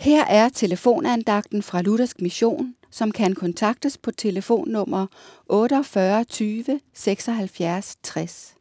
Her 0.00 0.24
er 0.24 0.48
telefonandagten 0.48 1.62
fra 1.62 1.82
Luthersk 1.82 2.20
Mission, 2.20 2.74
som 2.90 3.10
kan 3.12 3.34
kontaktes 3.34 3.98
på 3.98 4.10
telefonnummer 4.10 5.06
48 5.46 6.24
20 6.24 6.80
76 6.94 7.96
60. 8.02 8.54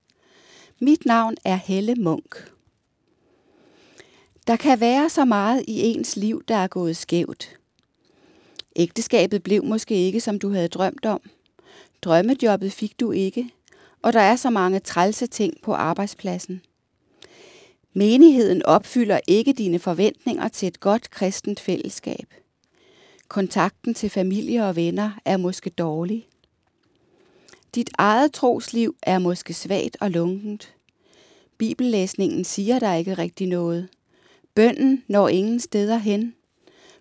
Mit 0.79 1.05
navn 1.05 1.35
er 1.45 1.55
Helle 1.55 1.95
Munk. 1.95 2.51
Der 4.47 4.55
kan 4.55 4.79
være 4.79 5.09
så 5.09 5.25
meget 5.25 5.63
i 5.67 5.81
ens 5.81 6.15
liv, 6.15 6.43
der 6.47 6.55
er 6.55 6.67
gået 6.67 6.97
skævt. 6.97 7.57
Ægteskabet 8.75 9.43
blev 9.43 9.63
måske 9.63 9.95
ikke, 9.95 10.21
som 10.21 10.39
du 10.39 10.49
havde 10.49 10.67
drømt 10.67 11.05
om. 11.05 11.21
Drømmejobbet 12.01 12.73
fik 12.73 12.99
du 12.99 13.11
ikke, 13.11 13.49
og 14.01 14.13
der 14.13 14.21
er 14.21 14.35
så 14.35 14.49
mange 14.49 14.79
trælse 14.79 15.27
ting 15.27 15.53
på 15.63 15.73
arbejdspladsen. 15.73 16.61
Menigheden 17.93 18.65
opfylder 18.65 19.19
ikke 19.27 19.53
dine 19.53 19.79
forventninger 19.79 20.47
til 20.47 20.67
et 20.67 20.79
godt 20.79 21.09
kristent 21.09 21.59
fællesskab. 21.59 22.33
Kontakten 23.27 23.93
til 23.93 24.09
familie 24.09 24.65
og 24.65 24.75
venner 24.75 25.11
er 25.25 25.37
måske 25.37 25.69
dårlig. 25.69 26.27
Dit 27.75 27.89
eget 27.97 28.33
trosliv 28.33 28.95
er 29.03 29.19
måske 29.19 29.53
svagt 29.53 29.97
og 30.01 30.11
lunkent. 30.11 30.73
Bibellæsningen 31.57 32.43
siger 32.43 32.79
dig 32.79 32.99
ikke 32.99 33.13
rigtig 33.13 33.47
noget. 33.47 33.87
Bønden 34.55 35.03
når 35.07 35.29
ingen 35.29 35.59
steder 35.59 35.97
hen. 35.97 36.35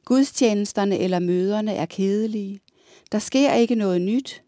Gudstjenesterne 0.04 0.98
eller 0.98 1.18
møderne 1.18 1.72
er 1.74 1.86
kedelige. 1.86 2.60
Der 3.12 3.18
sker 3.18 3.54
ikke 3.54 3.74
noget 3.74 4.00
nyt. 4.00 4.42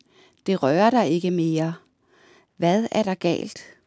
Det 0.46 0.62
rører 0.62 0.90
dig 0.90 1.10
ikke 1.10 1.30
mere. 1.30 1.74
Hvad 2.56 2.86
er 2.90 3.02
der 3.02 3.14
galt? 3.14 3.79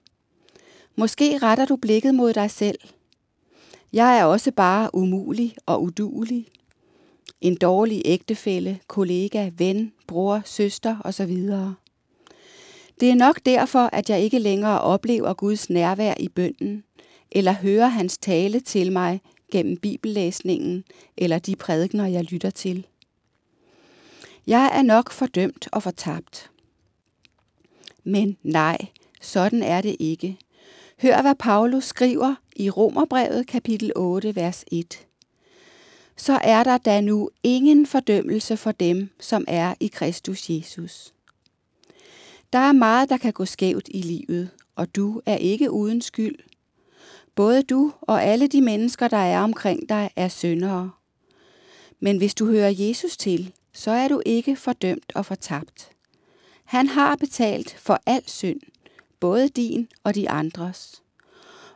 Måske 0.95 1.38
retter 1.38 1.65
du 1.65 1.75
blikket 1.75 2.15
mod 2.15 2.33
dig 2.33 2.52
selv. 2.52 2.79
Jeg 3.93 4.20
er 4.20 4.23
også 4.25 4.52
bare 4.52 4.89
umulig 4.93 5.55
og 5.66 5.83
udulig. 5.83 6.47
En 7.41 7.55
dårlig 7.55 8.02
ægtefælle, 8.05 8.79
kollega, 8.88 9.52
ven, 9.57 9.94
bror, 10.08 10.41
søster 10.45 10.97
osv. 11.03 11.38
Det 12.99 13.09
er 13.09 13.16
nok 13.16 13.39
derfor, 13.45 13.89
at 13.94 14.09
jeg 14.09 14.21
ikke 14.21 14.39
længere 14.39 14.81
oplever 14.81 15.33
Guds 15.33 15.69
nærvær 15.69 16.14
i 16.19 16.27
bønden, 16.27 16.83
eller 17.31 17.52
hører 17.52 17.88
hans 17.88 18.17
tale 18.17 18.59
til 18.59 18.91
mig 18.91 19.21
gennem 19.52 19.77
bibellæsningen 19.77 20.83
eller 21.17 21.39
de 21.39 21.55
prædikner, 21.55 22.08
jeg 22.08 22.23
lytter 22.23 22.49
til. 22.49 22.88
Jeg 24.47 24.71
er 24.73 24.81
nok 24.81 25.11
fordømt 25.11 25.67
og 25.71 25.83
fortabt. 25.83 26.52
Men 28.03 28.38
nej, 28.44 28.77
sådan 29.21 29.64
er 29.64 29.81
det 29.81 29.95
ikke. 29.99 30.38
Hør, 31.03 31.21
hvad 31.21 31.35
Paulus 31.35 31.83
skriver 31.83 32.35
i 32.55 32.69
Romerbrevet 32.69 33.47
kapitel 33.47 33.91
8, 33.95 34.35
vers 34.35 34.65
1. 34.71 35.07
Så 36.17 36.39
er 36.43 36.63
der 36.63 36.77
da 36.77 37.01
nu 37.01 37.29
ingen 37.43 37.85
fordømmelse 37.85 38.57
for 38.57 38.71
dem, 38.71 39.09
som 39.19 39.45
er 39.47 39.73
i 39.79 39.87
Kristus 39.87 40.49
Jesus. 40.49 41.13
Der 42.53 42.59
er 42.59 42.71
meget, 42.71 43.09
der 43.09 43.17
kan 43.17 43.33
gå 43.33 43.45
skævt 43.45 43.89
i 43.91 44.01
livet, 44.01 44.49
og 44.75 44.95
du 44.95 45.21
er 45.25 45.35
ikke 45.35 45.71
uden 45.71 46.01
skyld. 46.01 46.35
Både 47.35 47.63
du 47.63 47.93
og 48.01 48.23
alle 48.23 48.47
de 48.47 48.61
mennesker, 48.61 49.07
der 49.07 49.17
er 49.17 49.43
omkring 49.43 49.89
dig, 49.89 50.09
er 50.15 50.27
syndere. 50.27 50.91
Men 51.99 52.17
hvis 52.17 52.35
du 52.35 52.45
hører 52.45 52.73
Jesus 52.77 53.17
til, 53.17 53.53
så 53.73 53.91
er 53.91 54.07
du 54.07 54.21
ikke 54.25 54.55
fordømt 54.55 55.11
og 55.15 55.25
fortabt. 55.25 55.89
Han 56.63 56.87
har 56.87 57.15
betalt 57.15 57.75
for 57.79 57.99
al 58.05 58.23
synd, 58.27 58.61
både 59.23 59.49
din 59.49 59.88
og 60.03 60.16
de 60.16 60.29
andres. 60.29 61.02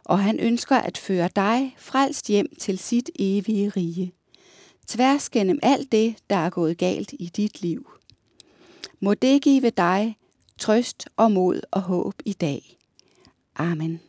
Og 0.03 0.19
han 0.19 0.39
ønsker 0.39 0.75
at 0.75 0.97
føre 0.97 1.29
dig 1.35 1.75
frelst 1.77 2.27
hjem 2.27 2.55
til 2.59 2.77
sit 2.77 3.09
evige 3.19 3.69
rige. 3.69 4.13
Tværs 4.87 5.29
gennem 5.29 5.59
alt 5.63 5.91
det, 5.91 6.15
der 6.29 6.35
er 6.35 6.49
gået 6.49 6.77
galt 6.77 7.13
i 7.19 7.25
dit 7.25 7.61
liv. 7.61 7.89
Må 8.99 9.13
det 9.13 9.41
give 9.41 9.69
dig 9.69 10.17
trøst 10.57 11.09
og 11.17 11.31
mod 11.31 11.61
og 11.71 11.81
håb 11.81 12.13
i 12.25 12.33
dag. 12.33 12.77
Amen. 13.55 14.06